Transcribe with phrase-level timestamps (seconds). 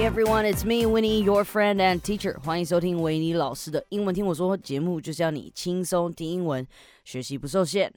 [0.00, 2.38] Hey everyone, it's me, Winnie, your friend and teacher.
[2.44, 6.66] 欢迎收听维尼老师的英文听我说节目，就是要你轻松听英文，
[7.04, 7.92] 学习不受限。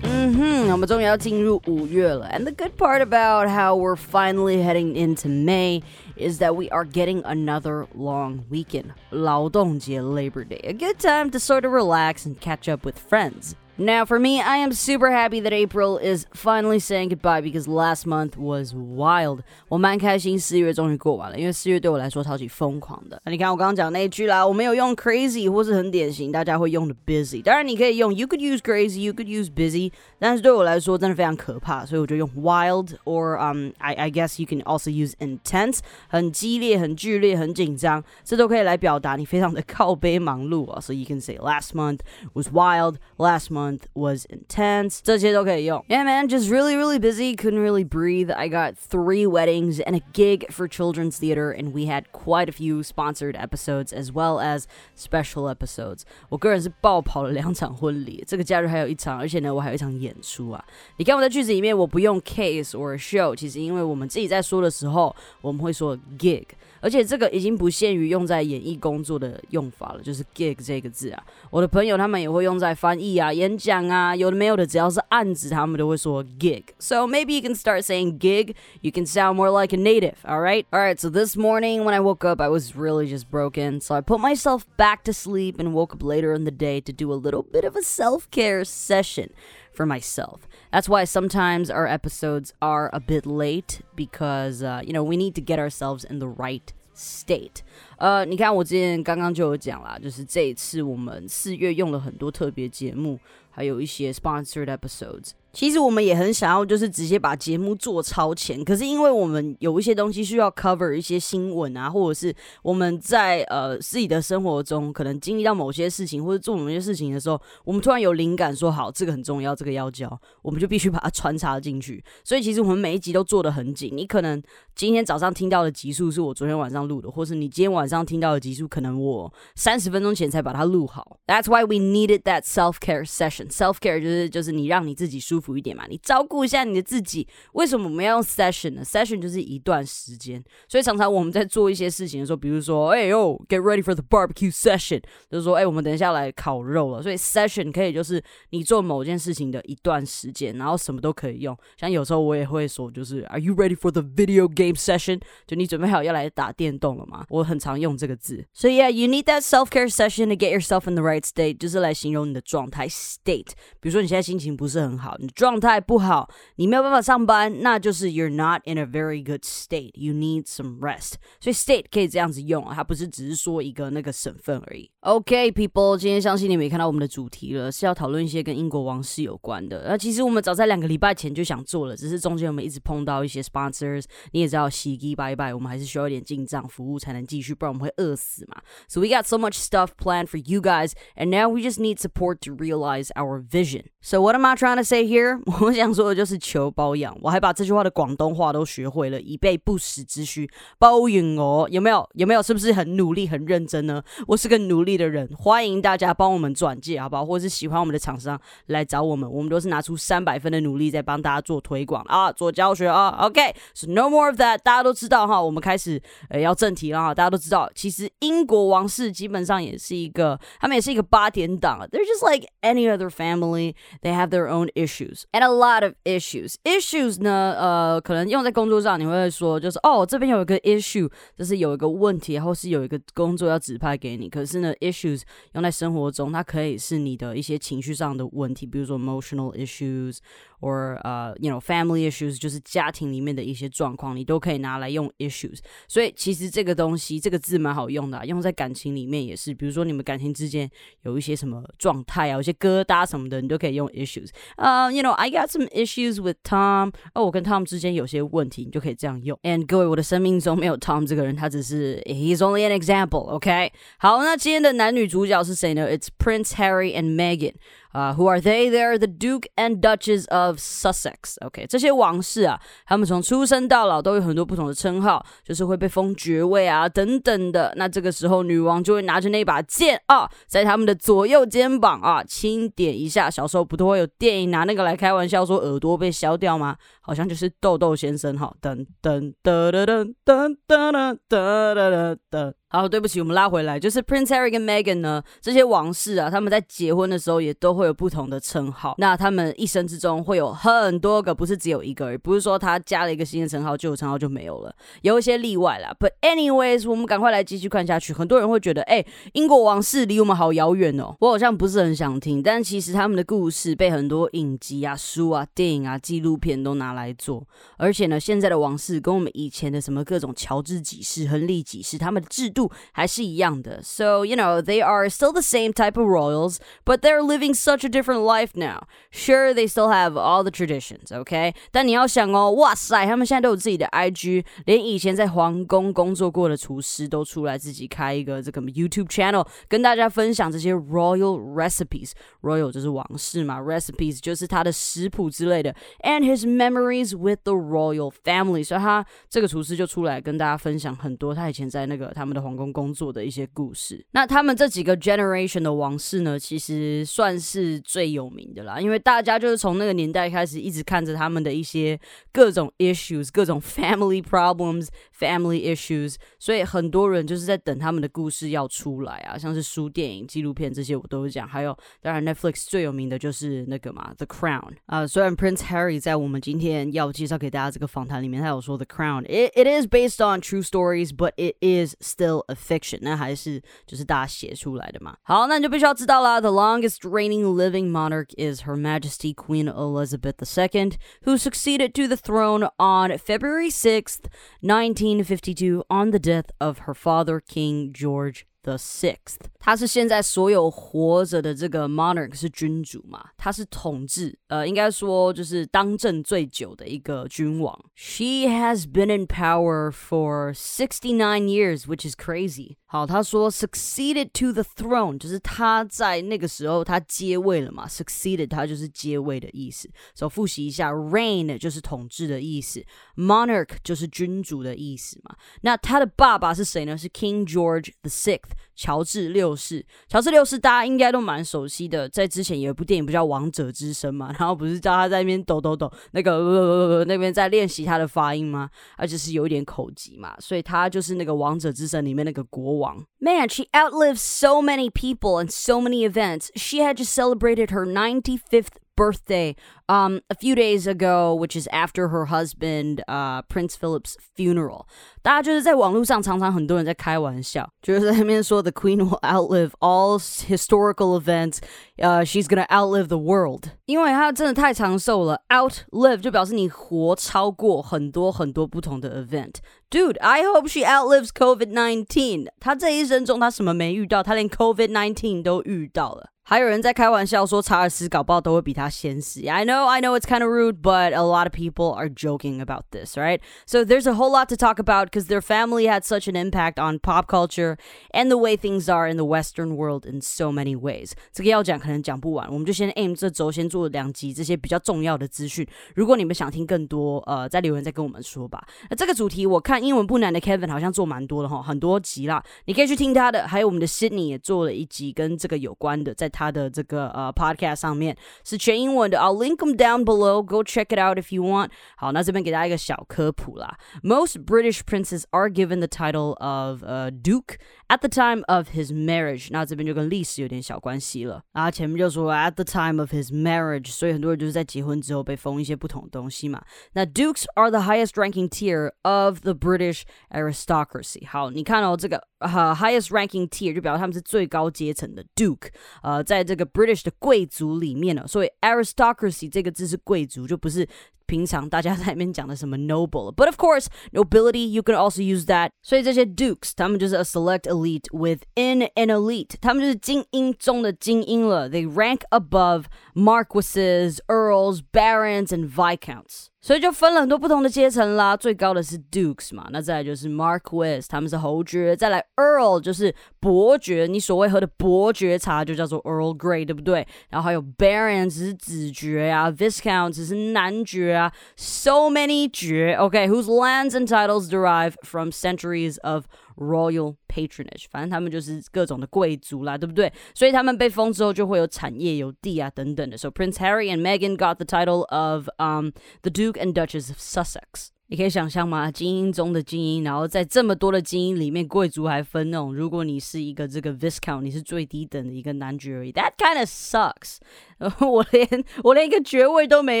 [0.03, 2.29] 嗯哼，我们终于要进入五月了。
[2.31, 5.81] And the good part about how we're finally heading into May
[6.15, 8.91] is that we are getting another long weekend.
[9.09, 10.59] 劳动节 Labor Day.
[10.63, 13.55] A good time to sort of relax and catch up with friends.
[13.77, 18.05] Now, for me, I am super happy that April is finally saying goodbye because last
[18.05, 19.39] month was wild.
[19.69, 23.19] 我蛮开心四月终于过完了，因为四月对我来说超级疯狂的。
[23.25, 27.41] 那你看我刚刚讲那一句啦，我没有用 crazy 或是很典型大家会用的 busy。
[27.41, 34.45] 当然你可以用 you could use crazy, you could use busy，但是对我来说真的非常可怕，所以我就用 wild or um I I guess you
[34.45, 40.79] can also use intense，很激烈、很剧烈、很紧张，这都可以来表达你非常的靠背忙碌啊。
[40.79, 42.01] So you can say last month
[42.33, 44.99] was wild, last month month was intense.
[45.01, 45.83] 这些都可以用.
[45.87, 47.35] Yeah, man, just really, really busy.
[47.35, 48.31] Couldn't really breathe.
[48.31, 52.51] I got three weddings and a gig for children's theater, and we had quite a
[52.51, 56.01] few sponsored episodes as well as special episodes.
[56.29, 60.63] 我个人是爆跑了两场婚礼，这个假日还有一场，而且呢，我还有一场演出啊。
[60.97, 66.45] 你看我在句子里面，我不用 case or show，其实因为我们自己在说的时候，我们会说 gig。
[66.83, 71.23] 而且这个已经不限于用在演艺工作的用法了，就是 gig 这个字啊。
[71.51, 78.55] 我的朋友他们也会用在翻译啊、演 讲啊，有的没有的，只要是案子，他们都会说 gig。So maybe you can start saying gig.
[78.81, 80.15] You can sound more like a native.
[80.23, 80.65] All right.
[80.71, 80.99] All right.
[80.99, 83.79] So this morning when I woke up, I was really just broken.
[83.81, 86.91] So I put myself back to sleep and woke up later in the day to
[86.91, 89.29] do a little bit of a self care session
[89.73, 90.47] for myself.
[90.71, 95.33] That's why sometimes our episodes are a bit late because, uh, you know, we need
[95.35, 97.63] to get ourselves in the right state。
[97.96, 103.18] 呃，你看我之前刚刚就有讲啦，就是这一次我们四月用了很多特别节目，
[103.50, 105.30] 还有一些 sponsored episodes。
[105.52, 108.62] 其实我们也很想要，就是直接把节目做超前。
[108.62, 122.04] 可是因为我们有一些东西需要 cover 一些新闻啊，或者是我们在呃自己的生活中可能经历到某些事情，或者做某些事情的时候，我们突然有灵感，说好这个很重要，这个要教，我们就必须把它穿插进去。
[122.22, 123.90] 所以其实我们每一集都做的很紧。
[123.94, 124.42] 你可能
[124.74, 131.18] 今天早上听到的集数是我昨天晚上录的，或是你今天晚晚上听到的集数，可能我三十分钟前才把它录好。
[131.26, 133.48] That's why we needed that self care session.
[133.48, 135.56] Self care 就是就是你让你自己舒服。
[135.56, 137.26] 一点嘛，你照顾一下你的自己。
[137.52, 147.02] 为什么我们要用 session 呢？session 就是一段时间，所以常常我们在做一些事情的时候，比如说，哎呦，get ready for the barbecue session，就是说，哎，我们等一下来烤肉了。
[147.02, 151.56] 所以 session 可以就是你做某件事情的一段时间，然后什么都可以用。
[151.78, 155.20] 像有时候我也会说，就是 Are you ready for the video game session？
[155.46, 157.24] 就你准备好要来打电动了吗？
[157.30, 158.44] 我很常用这个字。
[158.52, 163.52] 所以 yeah，you need that self care session to get yourself in the right state，就是来形容你的状态 state。
[163.78, 165.28] 比如说你现在心情不是很好，你。
[165.36, 169.90] 状态不好，你没有办法上班，那就是 you're not in a very good state.
[169.92, 171.16] You need some rest.
[171.40, 174.90] 所以 state 可以这样子用啊，它不是只是说一个那个省份而已。
[175.00, 179.84] OK, people，今天相信你们也看到我们的主题了，是要讨论一些跟英国王室有关的。
[179.86, 184.04] 那其实我们早在两个礼拜前就想做了，只是中间我们一直碰到一些 sponsors。
[184.32, 188.56] 你也知道，洗衣拜拜，我们还是需要一点进账服务才能继续，不然我们会饿死嘛。
[188.88, 192.38] So we got so much stuff planned for you guys, and now we just need support
[192.42, 193.86] to realize our vision.
[194.00, 195.40] So what am I trying to say here?
[195.60, 200.48] 我想说的就是求包养，我还把这句话的广东话都学会了，以备不时之需。
[200.78, 202.08] 包养哦，有没有？
[202.14, 202.42] 有没有？
[202.42, 204.02] 是不是很努力、很认真呢？
[204.28, 207.26] 我是个努力的人，欢迎大家帮我们转介，好不好？
[207.26, 213.08] 或者是喜欢我们的厂商来找我们，我们都是拿出三百分的努力在帮大家做推广啊，做教学啊。
[213.22, 215.42] OK，so no more of that，大家都知道哈。
[215.42, 217.14] 我们开始呃要正题了哈。
[217.14, 221.86] 大家都知道，其实英国王室基本上也是一个，他们也是一个八点档。
[221.90, 223.74] They're just like any other family.
[224.02, 225.24] They have their own issues.
[225.32, 226.56] and a lot of issues.
[226.64, 234.28] Issues 呢，呃，可能用在工作上，你会说就是哦，这边有一个 issue，就是有一个问题，或是有一个工作要指派给你。
[234.28, 240.18] 可是呢，issues 用在生活中，它可以是你的一些情绪上的问题，比如说 emotional issues。
[240.62, 245.58] or 呃，you know family issues 就是家庭里面的一些状况，你都可以拿来用 issues。
[245.86, 249.54] 所以其实这个东西这个字蛮好用的，用在感情里面也是。
[249.54, 250.68] 比如说你们感情之间
[251.02, 254.30] 有一些什么状态啊，有些疙瘩什么的，你都可以用 issues。
[254.56, 256.92] 呃，you know I got some issues with Tom。
[257.14, 259.38] 哦，我跟 Tom 之间有些问题，你就可以这样用。
[259.44, 263.20] And 各位，我的生命中没有 Tom 这个人，他只是 he's only an example。
[263.28, 267.54] OK，好，那今天的男女主角是谁呢？It's Prince Harry and Meghan。
[267.96, 268.70] 啊、，Who are they?
[268.70, 271.42] They're the Duke and Duchess of Sussex.
[271.46, 277.72] OK，这些王室啊，他们从出生到老都有很多不同的称号，就是会被封爵位啊等等的。
[277.76, 283.30] 那这个时候，女王就会拿着那把剑啊，在他们的左右肩膀啊轻点一下。
[283.30, 286.76] 小时候不都会有电影拿那个来开玩笑，说耳朵被削掉吗？
[287.00, 292.52] 好像就是豆豆先生哈，噔噔噔噔噔噔噔噔噔噔。
[292.76, 298.94] 好，对不起，我们拉回来，就是 Prince Harry 跟 Meghan 呢，这些王室啊，他们在结婚的时候也都会有不同的称号。
[298.98, 305.96] 那他们一生之中会有很多个，不是只有一个，而不是说他加了一个新的称号，旧的称号就没有了，有一些例外啦。
[305.98, 308.12] But anyways，我们赶快来继续看下去。
[308.12, 309.02] 很多人会觉得，哎，
[309.32, 312.42] 英国王室离我们好遥远哦，我好像不是很想听。
[312.42, 317.42] 但其实他们的故事被很多影集啊、书啊、电影啊、纪录片都拿来做。
[317.78, 323.81] 而且呢，现在的王室跟我们以前的什么各种乔治几世、亨利几世，他们的制度 还是一样的。
[323.83, 327.89] So you know they are still the same type of royals, but they're living such a
[327.89, 328.83] different life now.
[329.11, 331.53] Sure, they still have all the traditions, OK？
[331.71, 348.63] 但你要想哦，哇塞，他们现在都有自己的 IG，连以前在皇宫工作过的厨师都出来自己开一个这个 YouTube channel，跟大家分享这些 royal recipes。Royal 就是王室嘛，recipes 就是他的食谱之类的，and his memories with the royal family。
[348.63, 354.06] 所以他这个厨师就出来跟大家分享很多他以前在那个他们的 皇宫工作的一些故事。
[354.12, 361.98] 那他们这几个 generation 的王室呢，其实算是最有名的啦，因为大家就是从那个年代开始一直看着他们的一些
[362.32, 364.86] 各种 issues、各种 family problems、
[365.18, 371.48] family issues，所以很多人就是在等他们的故事要出来啊，像是书、电影、纪录片这些我都会讲。
[371.48, 375.06] 还有，当然 Netflix 最有名的就是那个嘛，《The Crown》啊。
[375.06, 382.55] 虽然 Prince Harry 在我们今天要介绍给大家这个访谈里面，他有说《The Crown》it it is based on true stories, but it is still a
[382.55, 382.99] fiction。
[383.01, 385.15] 那还是就是大家写出来的嘛。
[385.23, 386.39] 好，那你就必须要知道啦。
[386.41, 390.93] The longest reigning living monarch is Her Majesty Queen Elizabeth II,
[391.23, 394.29] who succeeded to the throne on February 6th,
[394.61, 403.29] 1952, on the death of her father, King George the sixth，他是现在所有活着的这个 monarch 是君主嘛？
[403.37, 407.77] 他是统治，呃，应该说就是当政最久的一个君王。
[407.95, 412.75] She has been in power for sixty nine years, which is crazy。
[412.96, 419.86] 好，他说 succeeded to the throne，就是他在那个时候他接位了嘛？succeeded 他就是接位的意思。
[420.14, 422.82] 所以复习一下，reign 就是统治的意思
[423.16, 425.36] ，monarch 就是君主的意思嘛。
[425.60, 426.96] 那他的爸爸是谁呢？
[426.96, 428.56] 是 King George the Sixth。
[428.78, 438.68] 乔治六世，乔治六世大家应该都蛮熟悉的，在之前有一部电影不叫《王者之声》嘛，然后不是叫他在那边抖抖抖，那个呃呃呃那边在练习他的发音吗？
[438.98, 442.85] 而且是有一点口疾嘛，所以他就是那个《王者之声》里面那个国王。
[443.20, 446.50] Man, she outlives so many people and so many events.
[446.56, 449.55] She had just celebrated her 95th birthday
[449.87, 454.85] um, a few days ago, which is after her husband uh, Prince Philip's funeral.
[455.23, 461.59] 大家就是在网络上常常很多人在开玩笑，就是在那边说 the Queen will outlive all historical events.
[461.97, 465.41] Uh, she's gonna outlive the world，因为她真的太长寿了。
[465.49, 472.47] Outlive 就表示你活超过很多很多不同的 event。Dude, I hope she outlives COVID nineteen.
[472.59, 474.21] 她这一生中她什么没遇到？
[474.21, 476.29] 她连 COVID nineteen 都遇到了。
[476.45, 479.41] 还有人在开玩笑说查尔斯搞不好都会比他先死。
[479.47, 482.85] I know, I know it's kind of rude, but a lot of people are joking about
[482.91, 483.39] this, right?
[483.65, 486.79] So there's a whole lot to talk about because their family had such an impact
[486.79, 487.77] on pop culture
[488.11, 491.11] and the way things are in the Western world in so many ways.
[491.31, 495.65] 这个要讲可能讲不完，我们就先 aim 这周先做两集这些比较重要的资讯。
[495.95, 498.61] 如果你们想听更多，呃，在留言再跟我们说吧。
[498.89, 503.47] 那这个主题我看英文不难的 Kevin 好像做蛮多的哈，很多集啦，你可以去听他的。
[503.47, 510.41] 还有我们的 Sydney 也做了一集跟这个有关的，在 他的这个呃 podcast 上面是全英文的，I'll link them down below.
[510.43, 511.69] Go check it out if you want.
[511.95, 513.77] 好，那这边给大家一个小科普啦。
[514.03, 519.47] Most British princes are given the title of uh, Duke at the time of his marriage.
[519.51, 521.43] 那这边就跟历史有点小关系了。
[521.53, 526.61] 啊，前面就说 at the time of his marriage，所以很多人就是在结婚之后被封一些不同的东西嘛。
[526.93, 531.27] 那 Dukes are the highest ranking tier of the British aristocracy.
[531.27, 535.68] 好，你看哦，这个 呃 highest ranking tier 就表示他们是最高阶层的 Duke。
[536.02, 540.86] 呃，在这个 British 的贵族里面呢，所以 aristocracy 这个字是贵族，就不是
[541.25, 545.69] 平常大家在里面讲的什么 noble。But of course, nobility you can also use that。
[545.81, 551.69] 所以这些 dukes 他们就是 a select elite within an elite，他们就是精英中的精英了。
[551.69, 556.47] They rank above marquises, earls, barons, and viscounts。
[556.63, 567.07] 所以就分了很多不同的阶层啦，最高的是 dukes 嘛，那再来就是 marquis，他们是侯爵，再来 earl 就是伯爵，你所谓喝的伯爵茶就叫做 Earl Grey，对不对？
[567.31, 576.25] 然后还有 baron 只是子爵啊，viscount 只是男爵 啊，so many 爵，OK，whose lands and titles derive from centuries of
[576.55, 580.11] royal patronage，反正他们就是各种的贵族啦，对不对？
[580.33, 583.17] 所以他们被封之后就会有产业、有地啊等等的。
[583.17, 587.89] So Prince Harry and Meghan got the title of um the Duke and Duchess of Sussex。
[588.08, 588.88] 你可以想象吗？
[588.88, 596.12] 精英中的精英，然后在这么多的精英里面，贵族还分那种，如果你是一个这个 viscount，你是最低等的一个男爵而已。
[596.12, 597.38] That kind of sucks。
[598.00, 600.00] 我连我连一个爵位都没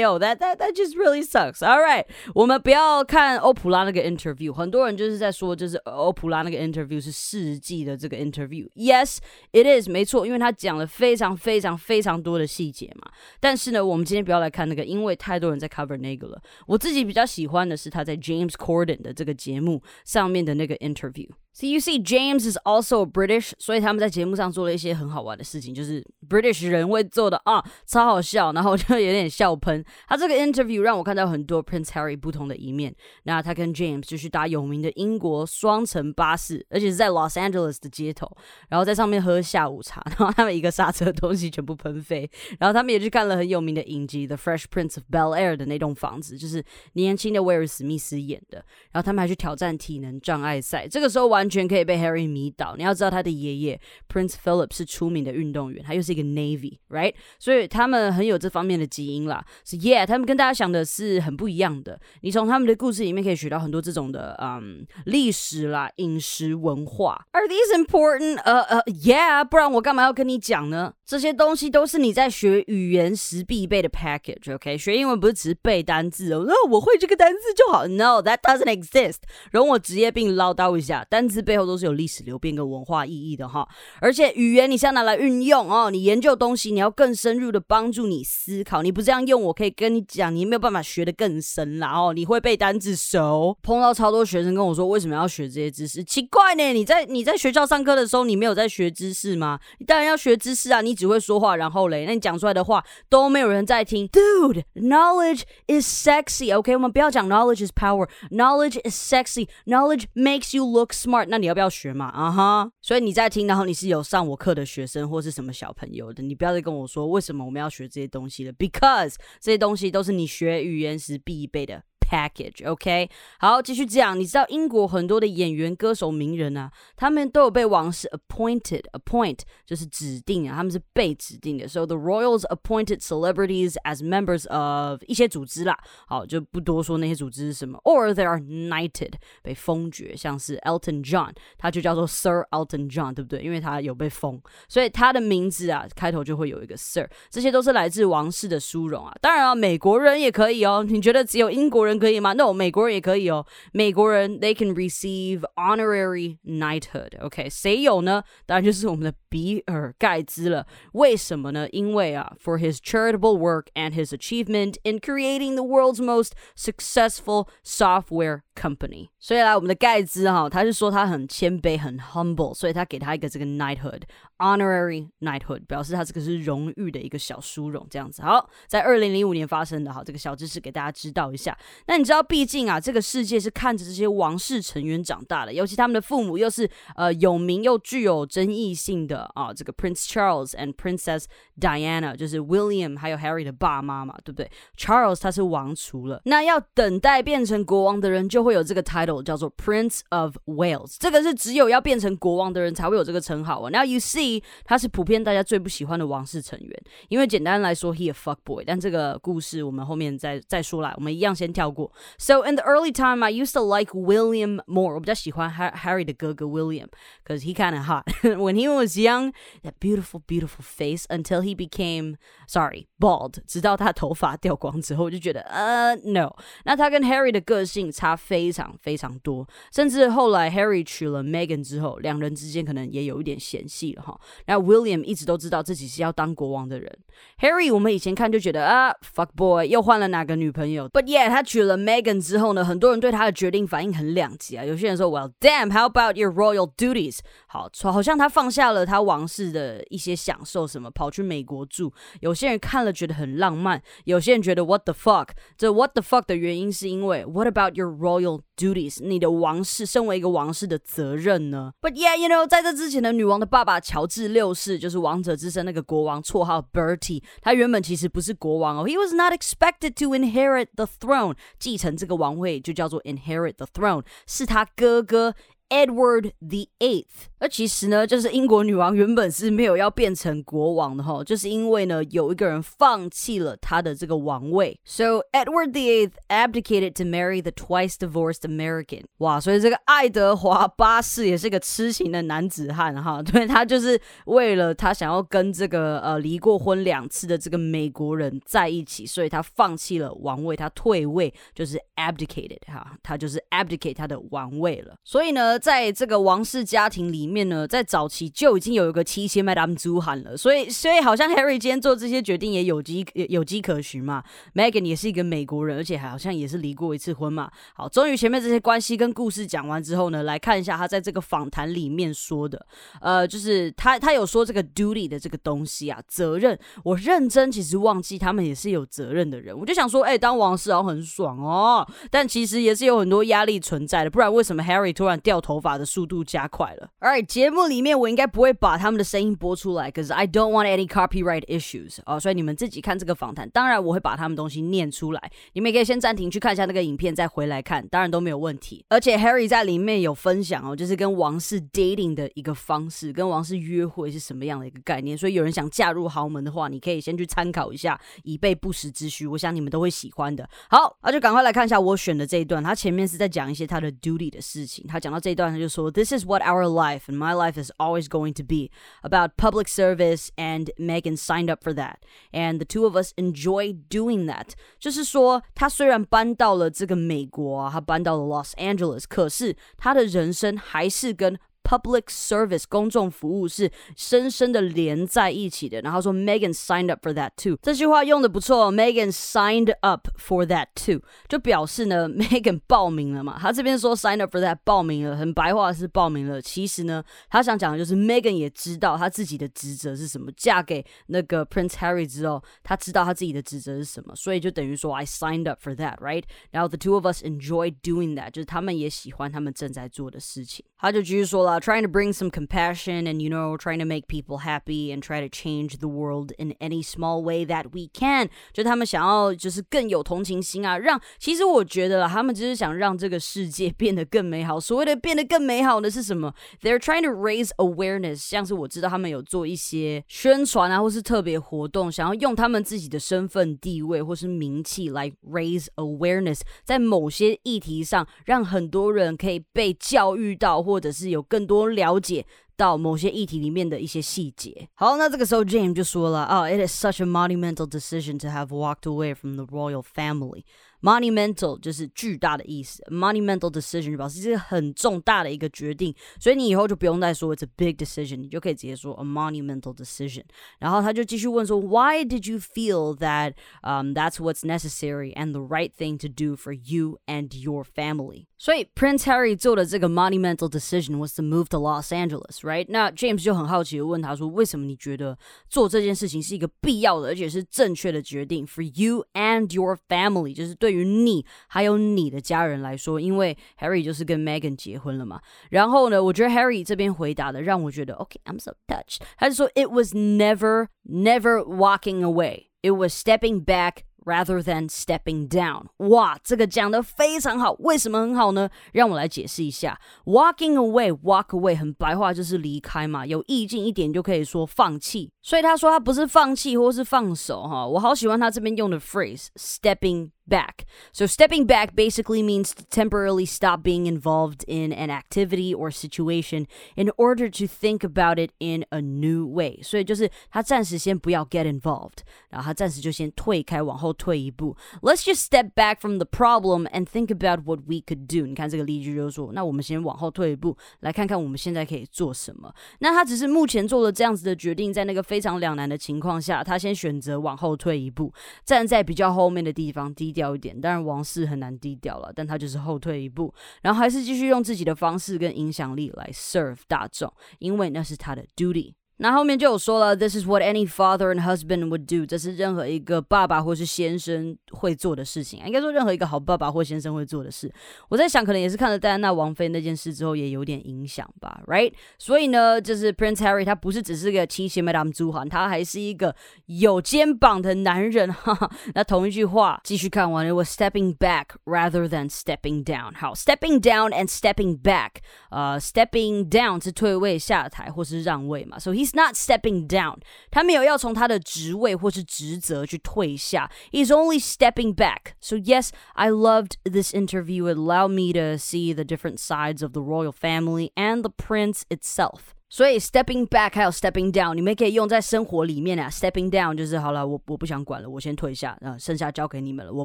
[0.00, 1.58] 有，that that that just really sucks.
[1.58, 8.66] All right，我们不要看欧普拉那个 interview，很多人就是在说，就是欧普拉那个 interview 是世纪的这个 interview。
[8.76, 9.18] Yes,
[9.52, 13.10] it is，没错，因为他讲了非常非常非常多的细节嘛。
[13.40, 16.40] 但是呢，我们今天不要来看那个，因为太多人在 cover 那个了。
[16.66, 21.30] 我自己比较喜欢的是他在 James Corden 的这个节目上面的那个 interview。
[21.58, 29.82] So you see, James is also British，所以他们在节目上做了一些很好玩的事情，就是 British 人会做的啊，超好笑，然后我就有点笑喷。
[30.06, 32.94] 他这个 interview 让我看到很多 Prince Harry 不同的一面。
[33.22, 38.30] 那他跟 James 就去搭有名的英国双层巴士，而且是在 Los Angeles 的街头，
[38.68, 42.30] 然后在上面喝下午茶， 然后他们一个刹车东西全部喷飞。
[42.58, 48.62] 然后他们也去看了很有名的影集《The Fresh Prince of Bel Air》的那栋房子，就是年轻的威尔史密斯演的。
[48.92, 51.45] 然后他们还去挑战体能障碍赛，这个时候完。
[51.46, 52.74] 完全可以被 Harry 迷倒。
[52.76, 53.80] 你要知道，他的爷爷
[54.12, 57.14] Prince Philip 是出名的运动员，他又是一个 Navy，right？
[57.38, 59.44] 所以他们很有这方面的基因啦。
[59.64, 62.00] 是 Yeah，他们跟大家想的是很不一样的。
[62.22, 67.24] 你从他们的故事里面可以学到很多这种的，嗯，历史啦、饮食文化。
[67.30, 68.40] Are these important？
[68.42, 70.94] 呃呃，Yeah，不然我干嘛要跟你讲呢？
[71.06, 74.76] 这些东西都是你在学语言时必备的 package，OK？
[74.76, 77.86] 学英文不是只是背单字哦，那我会这个单字就好。
[77.86, 79.18] No，that doesn't exist。
[79.52, 83.64] 容我职业病唠叨一下，单词背后都是有历史流变跟文化意义的哈。
[84.00, 88.82] 而且语言你是要拿来运用哦，你研究东西你要更深入的帮助你思考。
[88.82, 92.12] 你不这样用，我可以跟你讲，你没有办法学得更深啦哦。
[92.12, 96.02] 你会背单字熟，碰到超多学生跟我说为什么要学这些知识？
[96.02, 99.60] 奇怪呢，你在你在学校上课的时候，你没有在学知识吗？
[99.78, 100.96] 你当然要学知识啊，你。
[100.96, 104.08] 只会说话，然后嘞，那你讲出来的话都没有人在听。
[104.08, 106.56] Dude, knowledge is sexy.
[106.56, 108.08] OK，我们不要讲 knowledge is power.
[108.30, 109.46] Knowledge is sexy.
[109.66, 111.25] Knowledge makes you look smart.
[111.28, 112.06] 那你要不要学嘛？
[112.06, 112.70] 啊哈。
[112.82, 121.82] 所以你在听，然后你是有上我课的学生或是什么小朋友的，你不要再跟我说为什么我们要学这些东西了，because 这些东西都是你学语言时必备的。
[122.08, 123.10] package，OK，
[123.40, 124.18] 好，继续讲。
[124.18, 131.66] 你知道英国很多的演员、歌手、名人啊，他们都有被王室 appointed，appoint 就是指定啊，他们是被指定的。
[131.66, 137.80] So the royals appointed celebrities as members of 一些组织啦，好，就不多说那些组织是什么。
[137.84, 143.42] Or they are knighted，被封爵，像是 Elton John，他就叫做 Sir Elton John，对不对？
[143.42, 147.08] 因为他有被封，所以他的名字啊，开头就会有一个 Sir。
[147.30, 149.12] 这些都是来自王室的殊荣啊。
[149.20, 150.84] 当然啊，美国人也可以哦。
[150.88, 151.95] 你觉得只有英国人？
[151.97, 152.33] 可以吗？
[152.33, 153.45] No，美国人也可以哦。
[153.71, 158.23] 美国人 they can receive honorary knighthood。OK，谁有呢？
[158.45, 160.67] 当然就是我们的比尔盖茨了。
[160.93, 161.67] 为什么呢？
[161.71, 169.08] 因为啊，for his charitable work and his achievement in creating the world's most successful software company。
[169.18, 174.02] 所以来我们的盖茨哈，他是说他很谦卑，很 humble，所以他给他一个这个 knighthood。
[174.38, 178.20] Honorary knighthood 表示他这个是荣誉的一个小殊荣，这样子。
[178.20, 181.56] 好，在二零零五年发生的，好，这个小知识给大家知道一下。
[181.86, 191.24] 那你知道，毕竟啊，这个世界是看着这些王室成员长大的，尤其他们的父母又是呃有名又具有争议性的啊，这个 Prince Charles and Princess
[191.58, 200.95] Diana，就是 William 还有 Harry 的爸妈嘛，对不对？Charles 他是王储了，那要等待变成国王的人就会有这个 title，叫做 Prince of Wales。
[200.99, 203.69] 这个是只有要变成国王的人才会有这个称号啊。
[203.71, 204.41] 那 You see。
[204.63, 208.63] 他是普遍大家最不喜欢的王室成员，因为简单来说，he a fuck boy。
[208.65, 211.91] 但这个故事我们后面再再说来，我们一样先跳过。
[212.17, 214.93] So in the early time, I used to like William more。
[214.93, 219.33] 我比较喜欢 Harry 的哥哥 William，cause he kind of hot when he was young.
[219.63, 222.15] That beautiful, beautiful face until he became
[222.47, 223.39] sorry bald。
[223.45, 226.33] 直到他头发掉光之后，我就觉得呃 no。
[226.63, 234.20] 那他跟 Harry 的个性差非 非常非常多，甚至后来 Harry 娶了 Megan 之后，两人之间可能也有一点嫌隙了哈。
[234.44, 236.98] 那 William 一直都知道自己是要当国王的人
[237.40, 244.62] ，Harry 我们以前看就觉得啊，fuck boy 又换了哪个女朋友？But yeah，他娶了 Megan 之后呢，很多人对他的决定反应很两极啊。
[244.62, 247.20] 有些人说，Well damn，how about your royal duties？
[247.46, 251.90] 好，好像他放下了他王室的一些享受，什么跑去美国住。
[252.20, 255.28] 有些人看了觉得很浪漫，有些人觉得 What the fuck？
[255.56, 258.25] 这 What the fuck 的原因是因为 What about your royal
[258.56, 259.02] duties？
[259.02, 275.34] 你的王室，身为一个王室的责任呢？But yeah，you know，在这之前的女王的爸爸乔治六世，就是王者之身那个国王，绰号 Bertie，他原本其实不是国王哦，He was not expected to inherit the throne，继承这个王位就叫做 inherit the throne，是他哥哥。
[275.68, 284.78] Edward the Eighth，而其实呢，就是英国女王原本是没有要变成国王的哈，就是因为呢，有一个人放弃了他的这个王位。
[284.84, 289.06] So Edward the Eighth abdicated to marry the twice divorced American。
[289.18, 304.94] 哇，所以这个爱德华八世也是个痴情的男子汉哈，对他就是为了他想要跟这个呃离过婚两次的这个美国人在一起，所以他放弃了王位，他退位就是 abdicated 哈，他就是 abdicate 他的王位了。
[305.02, 305.55] 所以呢。
[305.58, 314.22] 在这个王室家庭里面呢，在早期就已经有一个七仙 Madame 朱罕了，所以所以好像 Harry 今天做这些决定也有机有机可循嘛。
[314.54, 317.50] Megan 也是一个美国人，而且还好像也是离过一次婚嘛。
[317.74, 322.66] 好，终于前面这些关系跟故事讲完之后呢，来看一下他在这个访谈里面说的，
[323.00, 326.58] 呃，就是他他有说这个 duty 的这个东西啊，责任。
[326.82, 335.36] 我认真其实忘记他们也是有责任的人，我就想说，哎，当王室好像很爽哦，但其实也是有很多压力存在的，不然为什么 Harry 突然掉？
[335.46, 336.90] 头发的速度加快了。
[336.98, 343.48] All right，节目里面我应该不会把他们的声音播出来，cause I don't want any copyright issues 哦，所以你们自己看这个访谈。
[343.50, 348.84] 当然我会把他们东西念出来，你们也可以先暂停去看一下那个影片，再回来看，当然都没有问题。
[348.88, 355.16] 而且 Harry 在里面有分享哦，就是跟王室 dating 的一个方式，跟王室约会是什么样的一个概念。
[355.16, 359.28] 所以有人想嫁入豪门的话，你可以先去参考一下，以备不时之需。
[359.28, 360.48] 我想你们都会喜欢的。
[360.68, 362.60] 好，那就赶快来看一下我选的这一段。
[362.60, 365.35] 他前面是在讲一些他的 duty 的事情，他讲到这。
[365.35, 368.69] 段他就说，This is what our life and my life is always going to be
[369.01, 371.95] about public service, and Megan signed up for that,
[372.31, 374.49] and the two of us enjoy doing that。
[374.79, 385.80] 就是说，他虽然搬到了这个美国啊，他搬到了 Los Angeles，可是他的人生还是跟 public service 公众服务是深深的连在一起的。
[385.80, 393.36] 然后说 Megan signed up for that too，这句话用的不错，Megan signed up for that too，就表示呢 Megan 报名了嘛。
[393.40, 396.40] 他这边说 signed up for that 报名了，很白话是报名了。
[396.40, 400.30] 其实呢，他想讲的就是 Megan 也知道他自己的职责是什么。
[400.36, 406.24] 嫁给那个 Prince Harry 之后，他知道他自己的职责是什么，所以就等于说 I signed up for that，right？
[406.50, 410.64] 然后 the two of us enjoy doing that，就是他们也喜欢他们正在做的事情。
[410.78, 411.60] 他就继续说了。
[411.60, 415.28] trying to bring some compassion and, you know, trying to make people happy and try to
[415.28, 418.28] change the world in any small way that we can。
[418.52, 424.60] 就他们想要就是更有同情心啊，让其实我觉得他们只是想让这个世界变得更美好。
[424.60, 444.69] 所谓的变得更美好的是什么？They're trying to raise awareness，像是我知道他们有做一些宣传啊，或是特别活动，想要用他们自己的身份地位或是名气来 raise awareness，在某些议题上让很多人可以被教育到，或者是有更多了解到某些议题里面的一些细节。
[444.75, 451.59] 好，那这个时候 James 就说了啊、oh,，It is such a monumental decision to have walked away from the royal family。Monumental
[451.59, 460.23] 就是巨大的意思，monumental decision 就表示这是很重大的一个决定，所以你以后就不用再说 it's a big decision，你就可以直接说 a monumental decision。
[460.57, 466.51] 然后他就继续问说，Why did you feel that um that's what's necessary and the right thing to do for
[466.51, 468.25] you and your family？
[468.39, 472.65] 所以 Prince Harry 做的这个 monumental decision was to move to Los Angeles，right？
[472.69, 475.15] 那 James 就很好奇的问他说，为什么你觉得
[475.47, 480.33] 做这件事情是一个必要的，而且是正确的决定 for you and your family？
[480.33, 480.71] 就是对。
[480.71, 485.19] 对于你还有你的家人来说，因为 Harry 就是跟 Megan 结婚了嘛。
[485.49, 488.99] 然后呢，我觉得 Harry 这边回答的让我觉得 OK，I'm so touched。
[489.17, 492.45] 他就说 It was never, never walking away.
[492.61, 495.66] It was stepping back rather than stepping down。
[495.88, 497.52] 哇，这个讲的非常好。
[497.58, 498.48] 为什么很好呢？
[498.72, 499.78] 让我来解释一下。
[500.06, 505.10] Walking away，walk away 很白话就是离开嘛，有意境一点就可以说放弃。
[505.20, 507.66] 所以他说他不是放弃或是放手哈。
[507.66, 510.65] 我好喜欢他这边用的 phrase，stepping back.
[510.93, 516.47] So stepping back basically means to temporarily stop being involved in an activity or situation
[516.75, 519.61] in order to think about it in a new way.
[519.61, 524.55] 所以就是他暂时先不要 get involved，然后他暂时就先退开，往后退一步。
[524.81, 528.25] Let's just step back from the problem and think about what we could do。
[528.25, 532.53] 你看这个例句就是说，那我们先往后退一步，来看看我们现在可以做什么。
[532.79, 538.13] 那他只是目前做了这样子的决定，在那个非常两难的情况下，他先选择往后退一步，
[538.45, 540.58] 站在比较后面的地方，低 调一点。
[540.58, 548.72] 当然，王室很难低调了，但他就是后退一步，然后还是继续用自己的方式跟影响力来 serve 大众，因为那是他的 duty。
[548.98, 557.52] 那后面就有说了，This is what any father and husband would do，这是任何一个爸爸或是先生会做的事情，应该说任何一个好爸爸或先生会做的事。
[557.88, 561.72] 我在想，可能也是看了戴安娜王妃那件事之后，也有点影响吧，right？
[561.98, 566.14] 所以呢，就是 Prince Harry 他不是只是个七姐妹 Madam 朱涵，他还是一个
[566.46, 568.12] 有肩膀的男人。
[568.12, 568.50] 哈哈。
[568.74, 572.96] 那同一句话，继续看完，It was stepping back rather than stepping down。
[572.96, 574.90] 好，stepping down and stepping back，
[575.30, 580.01] 呃，stepping down 是退位下台或是让位嘛，所以 he He's not stepping down.
[580.29, 583.49] 他没有要从他的职位或是职责去退下。
[583.71, 585.15] He's only stepping back.
[585.19, 587.47] So yes, I loved this interview.
[587.47, 591.63] It allowed me to see the different sides of the royal family and the prince
[591.69, 592.34] itself.
[592.48, 595.88] 所以 stepping back 还有 stepping down，你们可以用在生活里面啊。
[595.90, 599.84] stepping down 就是好了，我我不想管了，我先退下，啊剩下交给你们了，我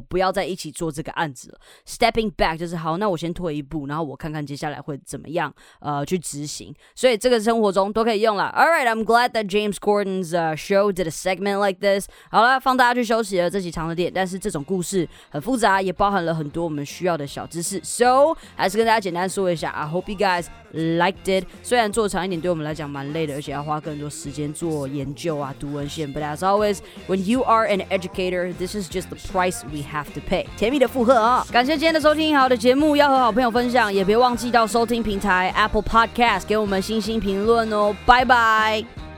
[0.00, 1.58] 不要再一起做这个案子了。
[1.86, 6.72] stepping back 就是好，那我先退一步，然后我看看接下来会怎么样，呃，去执行。
[6.94, 8.44] 所以这个生活中都可以用了。
[8.56, 12.06] All right, I'm glad that James Corden's show did a segment like this。
[12.30, 17.80] 好了，放大家去休息了，这期长了点，但是这种故事很复杂，也包含了很多我们需要的小知识。
[17.82, 21.44] So 还是跟大家简单说一下，I hope you guys liked it。
[21.62, 26.12] 虽然做长一点对我们来讲蛮累的，而且要花更多时间做研究啊、读文献。
[26.12, 30.20] But as always, when you are an educator, this is just the price we have to
[30.20, 30.46] pay。
[30.56, 31.46] 甜蜜的附和啊！
[31.50, 37.96] 感谢今天的收听，好的节目要和好朋友分享，也别忘记到收听平台 Apple Podcast 给我们星星评论哦。
[38.04, 39.11] 拜拜。